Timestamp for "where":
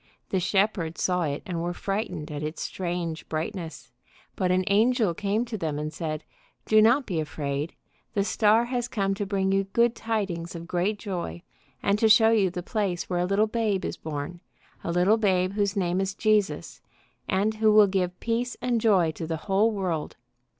13.11-13.19